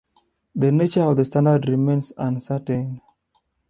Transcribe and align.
The 0.55 0.71
nature 0.71 1.03
of 1.03 1.17
the 1.17 1.25
standard 1.25 1.69
remains 1.69 2.11
uncertain. 2.17 3.01